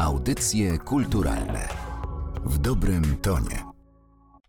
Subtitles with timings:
[0.00, 1.68] Audycje kulturalne
[2.44, 3.64] w dobrym tonie.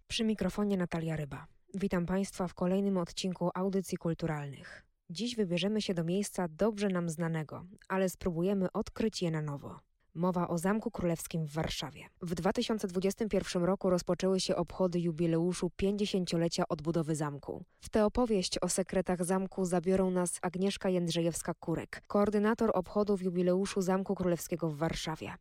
[0.08, 1.46] Przy mikrofonie Natalia Ryba.
[1.74, 4.86] Witam Państwa w kolejnym odcinku Audycji Kulturalnych.
[5.10, 9.80] Dziś wybierzemy się do miejsca dobrze nam znanego, ale spróbujemy odkryć je na nowo.
[10.16, 12.06] Mowa o Zamku Królewskim w Warszawie.
[12.22, 17.64] W 2021 roku rozpoczęły się obchody jubileuszu 50-lecia odbudowy zamku.
[17.82, 24.70] W tę opowieść o sekretach zamku zabiorą nas Agnieszka Jędrzejewska-Kurek, koordynator obchodów jubileuszu Zamku Królewskiego
[24.70, 25.34] w Warszawie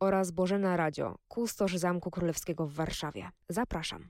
[0.00, 3.28] oraz Bożena Radzio, kustosz Zamku Królewskiego w Warszawie.
[3.48, 4.08] Zapraszam.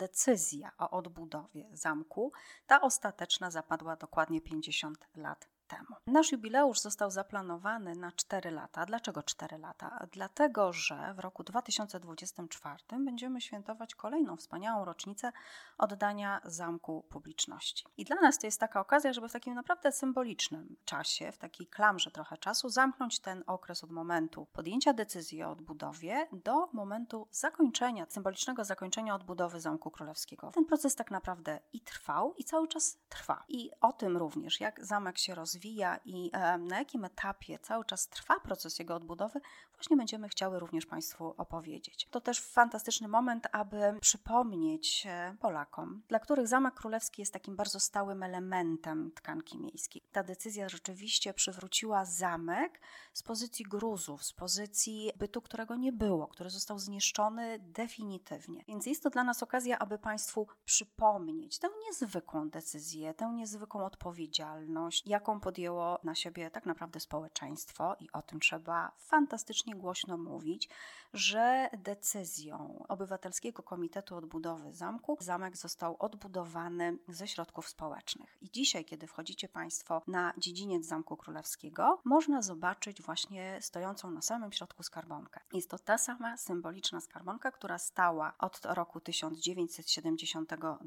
[0.00, 2.32] Decyzja o odbudowie zamku,
[2.66, 5.96] ta ostateczna zapadła dokładnie 50 lat temu.
[6.06, 8.86] Nasz jubileusz został zaplanowany na 4 lata.
[8.86, 10.06] Dlaczego 4 lata?
[10.12, 15.32] Dlatego, że w roku 2024 będziemy świętować kolejną wspaniałą rocznicę
[15.78, 17.84] oddania zamku publiczności.
[17.96, 21.66] I dla nas to jest taka okazja, żeby w takim naprawdę symbolicznym czasie, w takiej
[21.66, 28.06] klamrze trochę czasu, zamknąć ten okres od momentu podjęcia decyzji o odbudowie do momentu zakończenia,
[28.08, 30.50] symbolicznego zakończenia odbudowy Zamku Królewskiego.
[30.54, 33.44] Ten proces tak naprawdę i trwał, i cały czas trwa.
[33.48, 38.08] I o tym również, jak zamek się rozwija, rozwija i na jakim etapie cały czas
[38.08, 39.40] trwa proces jego odbudowy,
[39.74, 42.08] właśnie będziemy chciały również Państwu opowiedzieć.
[42.10, 45.06] To też fantastyczny moment, aby przypomnieć
[45.40, 50.02] Polakom, dla których Zamek Królewski jest takim bardzo stałym elementem tkanki miejskiej.
[50.12, 52.80] Ta decyzja rzeczywiście przywróciła zamek
[53.12, 58.64] z pozycji gruzów, z pozycji bytu, którego nie było, który został zniszczony definitywnie.
[58.68, 65.02] Więc jest to dla nas okazja, aby Państwu przypomnieć tę niezwykłą decyzję, tę niezwykłą odpowiedzialność,
[65.06, 70.68] jaką podjęło na siebie tak naprawdę społeczeństwo i o tym trzeba fantastycznie głośno mówić,
[71.12, 78.38] że decyzją Obywatelskiego Komitetu Odbudowy Zamku zamek został odbudowany ze środków społecznych.
[78.40, 84.52] I dzisiaj, kiedy wchodzicie Państwo na dziedziniec Zamku Królewskiego, można zobaczyć właśnie stojącą na samym
[84.52, 85.40] środku skarbonkę.
[85.52, 90.78] Jest to ta sama symboliczna skarbonka, która stała od roku 1972,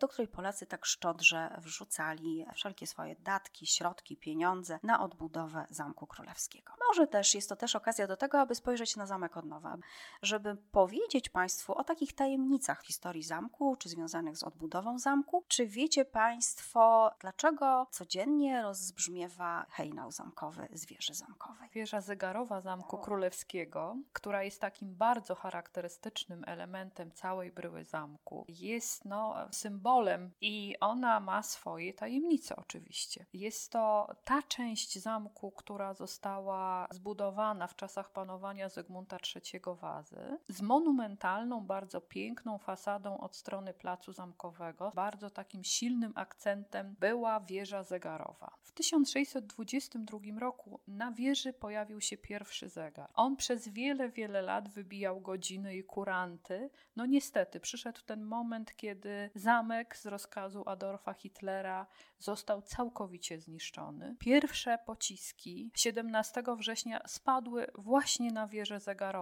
[0.00, 6.72] do której Polacy tak szczodrze wrzucali wszelkie swoje datki, środki, pieniądze na odbudowę Zamku Królewskiego.
[6.88, 9.76] Może też jest to też okazja do tego, aby spojrzeć na zamek od nowa,
[10.22, 15.44] żeby powiedzieć Państwu o takich tajemnicach w historii zamku, czy związanych z odbudową zamku.
[15.48, 21.70] Czy wiecie Państwo, dlaczego codziennie rozbrzmiewa hejnał zamkowy z wieży zamkowej?
[21.72, 29.36] Wieża zegarowa Zamku Królewskiego, która jest takim bardzo charakterystycznym elementem całej bryły zamku, jest no,
[29.50, 33.26] symbolem i ona ma swoje tajemnice oczywiście.
[33.32, 40.62] Jest to ta część zamku, która została zbudowana w czasach panowania Zygmunta III Wazy, z
[40.62, 44.92] monumentalną, bardzo piękną fasadą od strony placu zamkowego.
[44.94, 48.56] Bardzo takim silnym akcentem była wieża zegarowa.
[48.62, 53.10] W 1622 roku na wieży pojawił się pierwszy zegar.
[53.14, 56.70] On przez wiele, wiele lat wybijał godziny i kuranty.
[56.96, 61.86] No niestety, przyszedł ten moment, kiedy zamek z rozkazu Adolfa Hitlera
[62.18, 64.16] został całkowicie zniszczony.
[64.18, 69.13] Pierwsze pociski 17 września spadły właśnie na wieżę zegarową.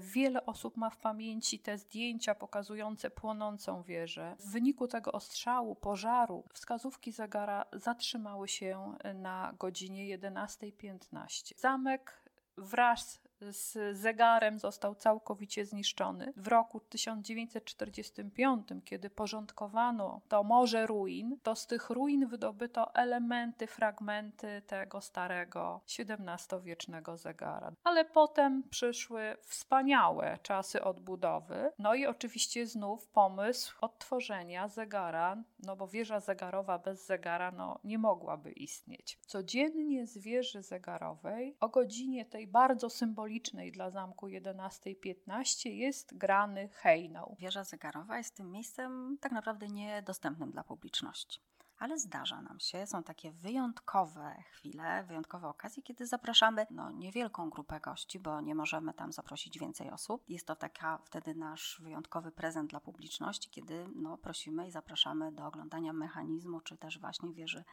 [0.00, 4.36] Wiele osób ma w pamięci te zdjęcia pokazujące płonącą wieżę.
[4.38, 11.54] W wyniku tego ostrzału, pożaru, wskazówki zegara zatrzymały się na godzinie 11.15.
[11.56, 12.20] Zamek
[12.56, 16.32] wraz z zegarem został całkowicie zniszczony.
[16.36, 24.62] W roku 1945, kiedy porządkowano to morze ruin, to z tych ruin wydobyto elementy, fragmenty
[24.66, 27.72] tego starego XVII-wiecznego zegara.
[27.84, 35.88] Ale potem przyszły wspaniałe czasy odbudowy, no i oczywiście znów pomysł odtworzenia zegara, no bo
[35.88, 39.18] wieża zegarowa bez zegara no, nie mogłaby istnieć.
[39.26, 46.68] Codziennie z wieży zegarowej o godzinie tej bardzo symbolicznej symbolicznej dla zamku 11.15 jest grany
[46.68, 47.36] hejnał.
[47.38, 51.40] Wieża zegarowa jest tym miejscem tak naprawdę niedostępnym dla publiczności
[51.78, 57.80] ale zdarza nam się, są takie wyjątkowe chwile, wyjątkowe okazje, kiedy zapraszamy no, niewielką grupę
[57.80, 60.24] gości, bo nie możemy tam zaprosić więcej osób.
[60.28, 65.46] Jest to taka wtedy nasz wyjątkowy prezent dla publiczności, kiedy no, prosimy i zapraszamy do
[65.46, 67.64] oglądania mechanizmu, czy też właśnie wieży,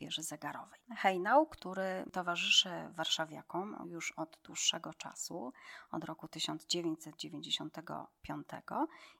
[0.00, 0.80] wieży zegarowej.
[0.96, 5.52] Hejnał, który towarzyszy warszawiakom już od dłuższego czasu,
[5.90, 8.46] od roku 1995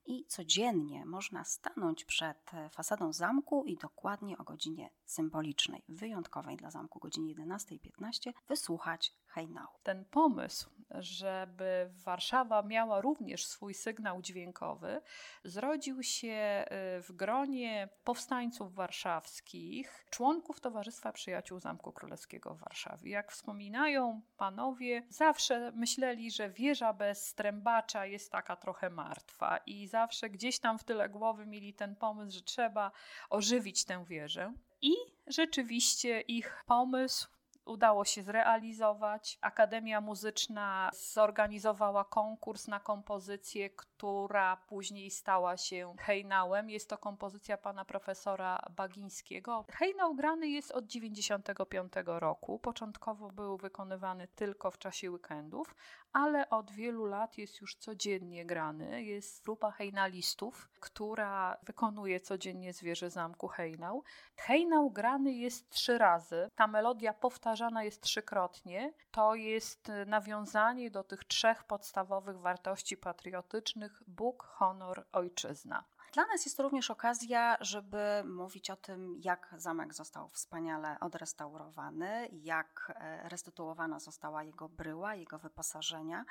[0.07, 6.71] i codziennie można stanąć przed fasadą zamku i dokładnie dokładnie o godzinie symbolicznej, wyjątkowej dla
[6.71, 9.79] zamku godzinie 11.15, wysłuchać hejnału.
[9.83, 15.01] Ten pomysł, żeby Warszawa miała również swój sygnał dźwiękowy,
[15.45, 16.65] zrodził się
[16.99, 23.11] y, w gronie powstańców warszawskich, członków Towarzystwa Przyjaciół Zamku Królewskiego w Warszawie.
[23.11, 30.31] Jak wspominają panowie, zawsze myśleli, że wieża bez strębacza jest taka trochę martwa i zawsze
[30.31, 32.93] gdzieś tam w tyle głowy mieli ten pomysł, że trzeba
[33.31, 34.22] ożywić tę wieżę.
[34.83, 34.93] I
[35.27, 37.29] rzeczywiście ich pomysł
[37.65, 39.39] udało się zrealizować.
[39.41, 46.71] Akademia Muzyczna zorganizowała konkurs na kompozycję, która później stała się hejnałem.
[46.71, 49.65] Jest to kompozycja pana profesora Bagińskiego.
[49.71, 52.59] Hejnał grany jest od 95 roku.
[52.59, 55.75] Początkowo był wykonywany tylko w czasie weekendów,
[56.13, 59.03] ale od wielu lat jest już codziennie grany.
[59.03, 64.03] Jest grupa hejnalistów, która wykonuje codziennie zwierzę zamku hejnał.
[64.37, 66.49] Hejnał grany jest trzy razy.
[66.55, 68.93] Ta melodia powtarzana jest trzykrotnie.
[69.11, 75.85] To jest nawiązanie do tych trzech podstawowych wartości patriotycznych: Bóg, honor, ojczyzna.
[76.13, 82.29] Dla nas jest to również okazja, żeby mówić o tym, jak zamek został wspaniale odrestaurowany,
[82.33, 86.25] jak e, restytuowana została jego bryła, jego wyposażenia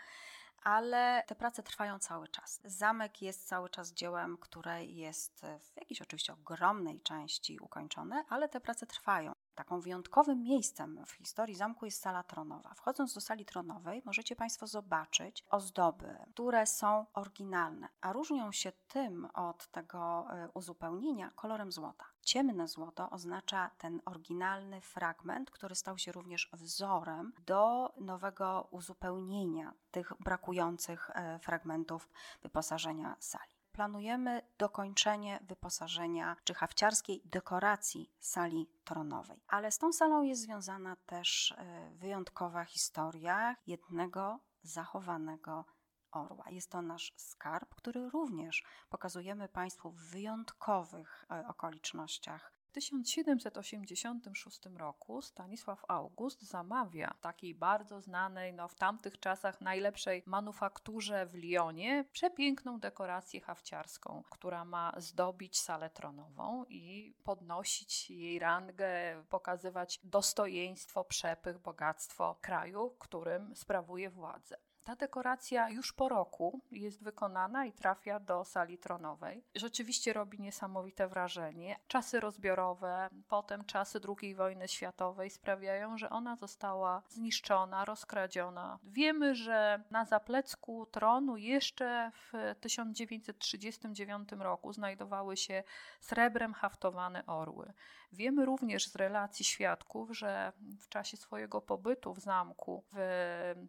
[0.64, 2.62] ale te prace trwają cały czas.
[2.66, 8.62] Zamek jest cały czas dziełem, które jest w jakiejś oczywiście ogromnej części ukończone, ale te
[8.62, 9.34] prace trwają.
[9.56, 12.74] Taką wyjątkowym miejscem w historii zamku jest sala tronowa.
[12.74, 19.28] Wchodząc do sali tronowej, możecie Państwo zobaczyć ozdoby, które są oryginalne, a różnią się tym
[19.34, 22.06] od tego e, uzupełnienia kolorem złota.
[22.22, 30.14] Ciemne złoto oznacza ten oryginalny fragment, który stał się również wzorem do nowego uzupełnienia tych
[30.20, 32.10] brakujących e, fragmentów
[32.42, 39.44] wyposażenia sali planujemy dokończenie wyposażenia czy hawciarskiej dekoracji sali tronowej.
[39.48, 45.66] Ale z tą salą jest związana też e, wyjątkowa historia jednego zachowanego
[46.12, 46.46] orła.
[46.50, 55.22] Jest to nasz skarb, który również pokazujemy Państwu w wyjątkowych e, okolicznościach w 1786 roku
[55.22, 62.80] Stanisław August zamawia takiej bardzo znanej, no w tamtych czasach najlepszej manufakturze w Lyonie przepiękną
[62.80, 72.38] dekorację hawciarską, która ma zdobić salę tronową i podnosić jej rangę, pokazywać dostojeństwo, przepych, bogactwo
[72.42, 74.58] kraju, którym sprawuje władzę.
[74.84, 79.44] Ta dekoracja już po roku jest wykonana i trafia do sali tronowej.
[79.56, 81.80] Rzeczywiście robi niesamowite wrażenie.
[81.88, 88.80] Czasy rozbiorowe, potem czasy II wojny światowej sprawiają, że ona została zniszczona, rozkradziona.
[88.84, 95.64] Wiemy, że na zaplecku tronu jeszcze w 1939 roku znajdowały się
[96.00, 97.74] srebrem haftowane orły.
[98.14, 102.98] Wiemy również z relacji świadków, że w czasie swojego pobytu w zamku w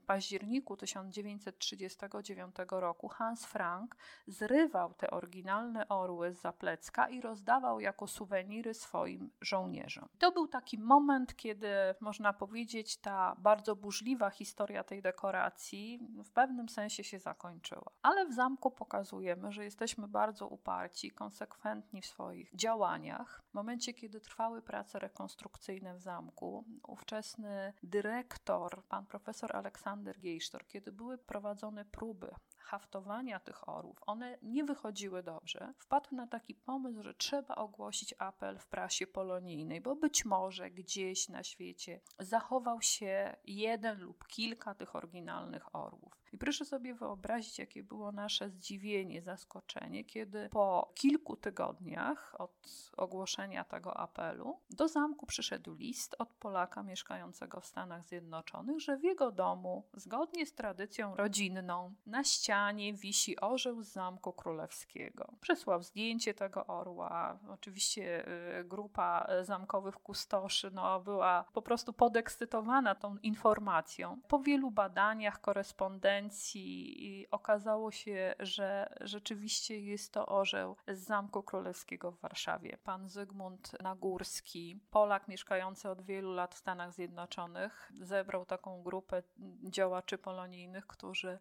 [0.06, 3.96] październiku 1939 roku Hans Frank
[4.26, 10.08] zrywał te oryginalne orły z zaplecka i rozdawał jako suweniry swoim żołnierzom.
[10.18, 11.68] To był taki moment, kiedy
[12.00, 17.90] można powiedzieć, ta bardzo burzliwa historia tej dekoracji w pewnym sensie się zakończyła.
[18.02, 23.42] Ale w zamku pokazujemy, że jesteśmy bardzo uparci, konsekwentni w swoich działaniach.
[23.50, 30.92] W momencie, kiedy trwały prace rekonstrukcyjne w zamku, ówczesny dyrektor, pan profesor Aleksander Geisztor, kiedy
[30.92, 37.14] były prowadzone próby haftowania tych orłów, one nie wychodziły dobrze, wpadł na taki pomysł, że
[37.14, 44.00] trzeba ogłosić apel w prasie polonijnej, bo być może gdzieś na świecie zachował się jeden
[44.00, 46.21] lub kilka tych oryginalnych orłów.
[46.42, 53.96] Proszę sobie wyobrazić, jakie było nasze zdziwienie, zaskoczenie, kiedy po kilku tygodniach od ogłoszenia tego
[53.96, 59.84] apelu do zamku przyszedł list od Polaka mieszkającego w Stanach Zjednoczonych, że w jego domu,
[59.94, 65.32] zgodnie z tradycją rodzinną, na ścianie wisi orzeł z Zamku Królewskiego.
[65.40, 67.38] Przysłał zdjęcie tego orła.
[67.48, 68.28] Oczywiście
[68.60, 74.20] y, grupa zamkowych kustoszy no, była po prostu podekscytowana tą informacją.
[74.28, 82.12] Po wielu badaniach, korespondencji, i okazało się, że rzeczywiście jest to orzeł z Zamku Królewskiego
[82.12, 82.78] w Warszawie.
[82.84, 89.22] Pan Zygmunt Nagórski, Polak mieszkający od wielu lat w Stanach Zjednoczonych, zebrał taką grupę
[89.62, 91.38] działaczy polonijnych, którzy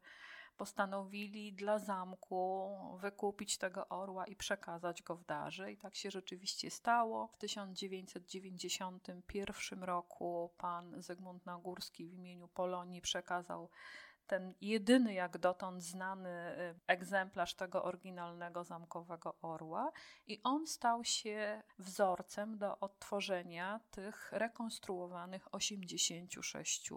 [0.62, 2.70] postanowili dla zamku
[3.00, 5.72] wykupić tego orła i przekazać go w darze.
[5.72, 7.28] I tak się rzeczywiście stało.
[7.28, 13.70] W 1991 roku pan Zygmunt Nagórski w imieniu Polonii przekazał
[14.28, 19.92] ten jedyny jak dotąd znany y, egzemplarz tego oryginalnego zamkowego orła,
[20.28, 26.92] i on stał się wzorcem do odtworzenia tych rekonstruowanych 86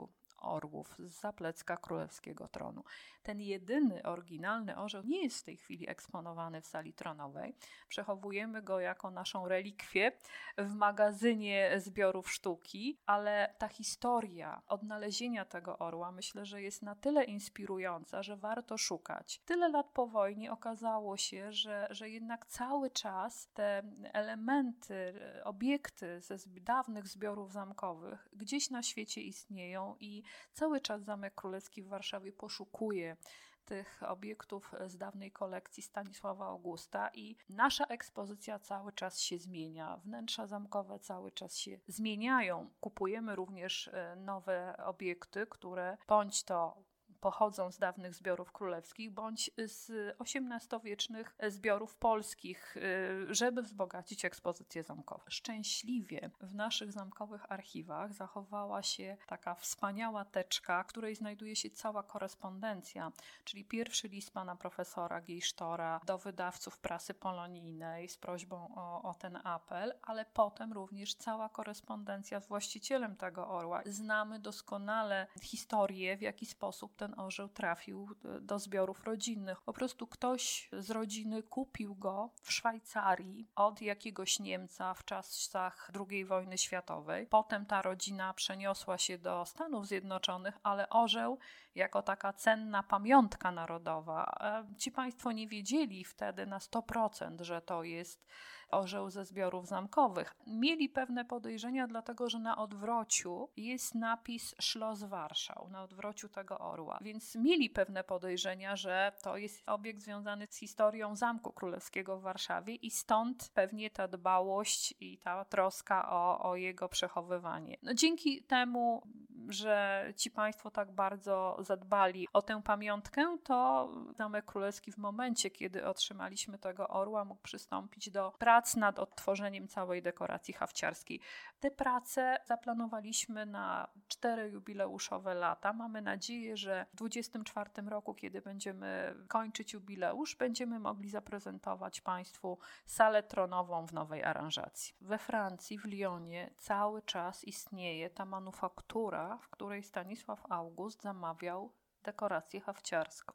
[0.46, 2.84] orłów z zaplecka królewskiego tronu.
[3.22, 7.56] Ten jedyny oryginalny orzeł nie jest w tej chwili eksponowany w sali tronowej.
[7.88, 10.12] Przechowujemy go jako naszą relikwię
[10.58, 17.24] w magazynie zbiorów sztuki, ale ta historia odnalezienia tego orła myślę, że jest na tyle
[17.24, 19.40] inspirująca, że warto szukać.
[19.44, 23.82] Tyle lat po wojnie okazało się, że, że jednak cały czas te
[24.12, 30.22] elementy, obiekty ze dawnych zbiorów zamkowych gdzieś na świecie istnieją i
[30.52, 33.16] cały czas Zamek Królewski w Warszawie poszukuje
[33.64, 39.96] tych obiektów z dawnej kolekcji Stanisława Augusta i nasza ekspozycja cały czas się zmienia.
[39.96, 42.70] Wnętrza zamkowe cały czas się zmieniają.
[42.80, 46.76] Kupujemy również e, nowe obiekty, które bądź to
[47.24, 49.90] pochodzą z dawnych zbiorów królewskich bądź z
[50.20, 55.24] XVIII-wiecznych zbiorów polskich, y, żeby wzbogacić ekspozycję zamkową.
[55.28, 62.02] Szczęśliwie w naszych zamkowych archiwach zachowała się taka wspaniała teczka, w której znajduje się cała
[62.02, 63.12] korespondencja,
[63.44, 69.38] czyli pierwszy list pana profesora Gejsztora do wydawców prasy polonijnej z prośbą o, o ten
[69.44, 73.82] apel, ale potem również cała korespondencja z właścicielem tego orła.
[73.86, 79.62] Znamy doskonale historię, w jaki sposób ten orzeł trafił e, do zbiorów rodzinnych.
[79.62, 86.24] Po prostu ktoś z rodziny kupił go w Szwajcarii od jakiegoś Niemca w czasach II
[86.24, 87.26] wojny światowej.
[87.26, 91.38] Potem ta rodzina przeniosła się do Stanów Zjednoczonych, ale orzeł
[91.74, 94.36] jako taka cenna pamiątka narodowa.
[94.40, 98.26] E, ci Państwo nie wiedzieli wtedy na 100%, że to jest
[98.74, 100.34] orzeł ze zbiorów zamkowych.
[100.46, 106.98] Mieli pewne podejrzenia, dlatego że na odwrociu jest napis Schloss Warszał, na odwrociu tego orła.
[107.02, 112.74] Więc mieli pewne podejrzenia, że to jest obiekt związany z historią Zamku Królewskiego w Warszawie
[112.74, 117.76] i stąd pewnie ta dbałość i ta troska o, o jego przechowywanie.
[117.82, 119.02] No, dzięki temu
[119.48, 125.86] że ci Państwo tak bardzo zadbali o tę pamiątkę, to Zamek Królewski w momencie, kiedy
[125.86, 131.20] otrzymaliśmy tego orła, mógł przystąpić do prac nad odtworzeniem całej dekoracji hawciarskiej.
[131.60, 135.72] Te prace zaplanowaliśmy na cztery jubileuszowe lata.
[135.72, 143.22] Mamy nadzieję, że w 2024 roku, kiedy będziemy kończyć jubileusz, będziemy mogli zaprezentować Państwu salę
[143.22, 144.94] tronową w nowej aranżacji.
[145.00, 151.72] We Francji, w Lyonie cały czas istnieje ta manufaktura, w której Stanisław August zamawiał
[152.02, 153.32] dekorację hawciarską.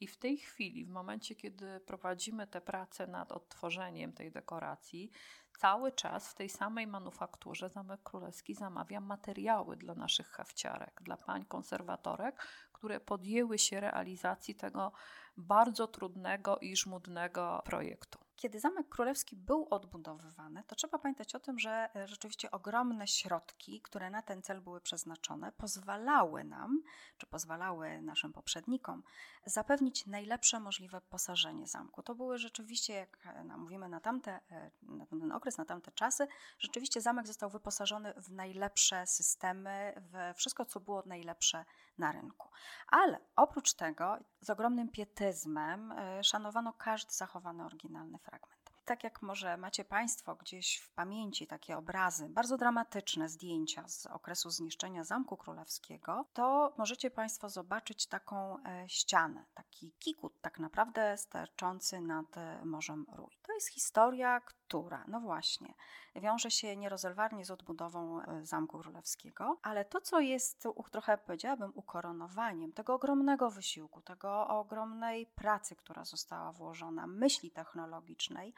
[0.00, 5.10] I w tej chwili, w momencie, kiedy prowadzimy te prace nad odtworzeniem tej dekoracji,
[5.58, 11.44] cały czas w tej samej manufakturze Zamek Królewski zamawia materiały dla naszych hawciarek, dla pań
[11.44, 14.92] konserwatorek, które podjęły się realizacji tego
[15.36, 18.27] bardzo trudnego i żmudnego projektu.
[18.38, 23.80] Kiedy Zamek Królewski był odbudowywany, to trzeba pamiętać o tym, że e, rzeczywiście ogromne środki,
[23.80, 26.82] które na ten cel były przeznaczone, pozwalały nam,
[27.16, 29.02] czy pozwalały naszym poprzednikom,
[29.46, 32.02] zapewnić najlepsze możliwe posażenie zamku.
[32.02, 36.28] To były rzeczywiście, jak e, mówimy na, tamte, e, na ten okres, na tamte czasy,
[36.58, 41.64] rzeczywiście zamek został wyposażony w najlepsze systemy, w wszystko, co było najlepsze
[41.98, 42.48] na rynku.
[42.88, 48.58] Ale oprócz tego z ogromnym pietyzmem szanowano każdy zachowany oryginalny fragment.
[48.88, 54.50] Tak jak może macie Państwo gdzieś w pamięci takie obrazy, bardzo dramatyczne zdjęcia z okresu
[54.50, 62.00] zniszczenia Zamku Królewskiego, to możecie Państwo zobaczyć taką e, ścianę, taki kikut tak naprawdę sterczący
[62.00, 63.38] nad e, Morzem Rój.
[63.42, 65.74] To jest historia, która, no właśnie,
[66.16, 72.72] wiąże się nierozerwalnie z odbudową e, Zamku Królewskiego, ale to, co jest trochę, powiedziałabym, ukoronowaniem
[72.72, 78.54] tego ogromnego wysiłku, tego ogromnej pracy, która została włożona, myśli technologicznej,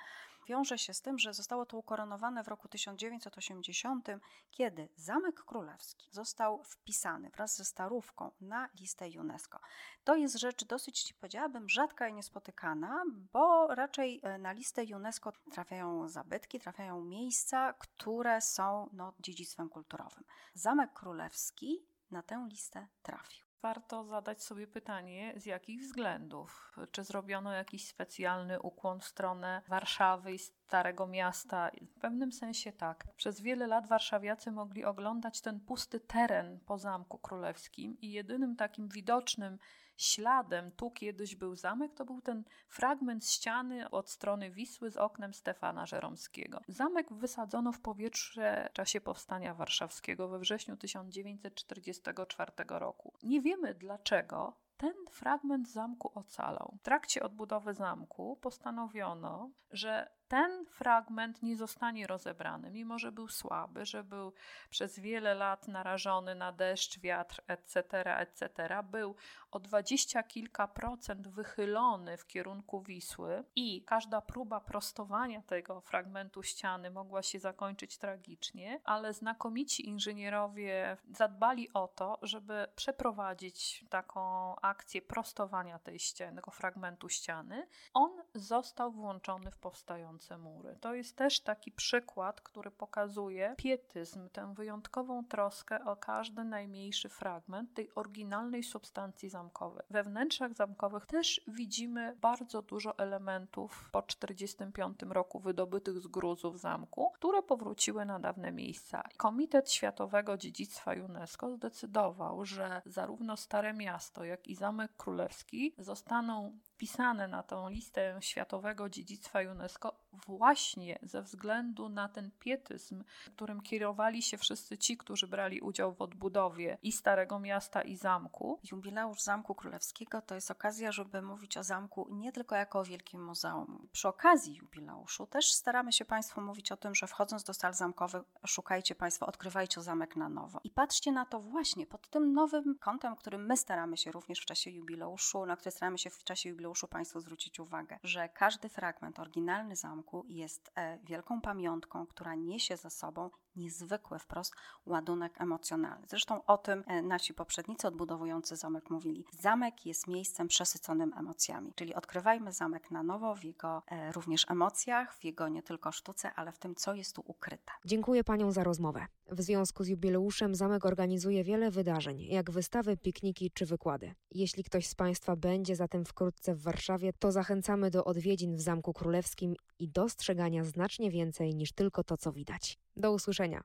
[0.51, 4.09] wiąże się z tym, że zostało to ukoronowane w roku 1980,
[4.51, 9.61] kiedy Zamek Królewski został wpisany wraz ze Starówką na listę UNESCO.
[10.05, 16.09] To jest rzecz dosyć, powiedziałabym, rzadka i niespotykana, bo raczej e, na listę UNESCO trafiają
[16.09, 20.25] zabytki, trafiają miejsca, które są no, dziedzictwem kulturowym.
[20.55, 23.50] Zamek Królewski na tę listę trafił.
[23.63, 26.73] Warto zadać sobie pytanie, z jakich względów?
[26.91, 30.39] Czy zrobiono jakiś specjalny ukłon w stronę Warszawy i
[30.71, 31.71] Starego Miasta?
[31.97, 33.07] W pewnym sensie tak.
[33.17, 38.89] Przez wiele lat warszawiacy mogli oglądać ten pusty teren po Zamku Królewskim i jedynym takim
[38.89, 39.59] widocznym
[39.97, 45.35] śladem tu kiedyś był zamek, to był ten fragment ściany od strony Wisły z oknem
[45.35, 46.61] Stefana Żeromskiego.
[46.69, 53.13] Zamek wysadzono w powietrze w czasie powstania warszawskiego we wrześniu 1944 roku.
[53.23, 56.75] Nie wiemy dlaczego ten fragment zamku ocalał.
[56.81, 63.87] W trakcie odbudowy zamku postanowiono, że ten fragment nie zostanie rozebrany, mimo że był słaby,
[63.87, 64.33] że był
[64.71, 69.15] przez wiele lat narażony na deszcz, wiatr, etc., etc., był
[69.51, 76.91] o dwadzieścia kilka procent wychylony w kierunku Wisły i każda próba prostowania tego fragmentu ściany
[76.91, 85.79] mogła się zakończyć tragicznie, ale znakomici inżynierowie zadbali o to, żeby przeprowadzić taką akcję prostowania
[85.79, 87.67] tej ściany, tego fragmentu ściany.
[87.95, 90.77] On został włączony w powstający mury.
[90.81, 97.75] To jest też taki przykład, który pokazuje pietyzm, tę wyjątkową troskę o każdy najmniejszy fragment
[97.75, 99.87] tej oryginalnej substancji zamkowej.
[99.91, 107.11] We wnętrzach zamkowych też widzimy bardzo dużo elementów po 1945 roku wydobytych z gruzów zamku,
[107.11, 109.03] które powróciły na dawne miejsca.
[109.17, 117.29] Komitet Światowego Dziedzictwa UNESCO zdecydował, że zarówno Stare Miasto, jak i Zamek Królewski zostaną wpisane
[117.29, 124.39] na tą listę światowego dziedzictwa UNESCO właśnie ze względu na ten pietyzm, którym kierowali się
[124.39, 128.61] wszyscy ci, którzy brali udział w odbudowie i Starego Miasta i zamku.
[128.71, 133.25] Jubileusz Zamku Królewskiego to jest okazja, żeby mówić o zamku nie tylko jako o wielkim
[133.25, 133.89] muzeum.
[133.93, 138.23] Przy okazji jubileuszu też staramy się Państwu mówić o tym, że wchodząc do sal zamkowych
[138.47, 140.61] szukajcie Państwo, odkrywajcie zamek na nowo.
[140.65, 144.47] I patrzcie na to właśnie pod tym nowym kątem, którym my staramy się również w
[144.47, 149.19] czasie jubileuszu, na który staramy się w czasie jubileuszu Państwu zwrócić uwagę, że każdy fragment,
[149.19, 154.55] oryginalny zamku jest e, wielką pamiątką, która niesie za sobą niezwykły wprost
[154.87, 156.07] ładunek emocjonalny.
[156.09, 159.25] Zresztą o tym e, nasi poprzednicy odbudowujący zamek mówili.
[159.41, 165.15] Zamek jest miejscem przesyconym emocjami, czyli odkrywajmy zamek na nowo w jego e, również emocjach,
[165.15, 167.73] w jego nie tylko sztuce, ale w tym, co jest tu ukryte.
[167.85, 169.07] Dziękuję Panią za rozmowę.
[169.31, 174.15] W związku z jubileuszem zamek organizuje wiele wydarzeń, jak wystawy, pikniki czy wykłady.
[174.31, 178.93] Jeśli ktoś z Państwa będzie zatem wkrótce w Warszawie, to zachęcamy do odwiedzin w Zamku
[178.93, 182.79] Królewskim i dostrzegania znacznie więcej niż tylko to, co widać.
[183.01, 183.61] Do usłyszenia.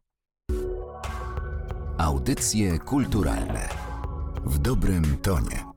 [1.97, 3.69] Audycje kulturalne
[4.45, 5.74] w dobrym tonie.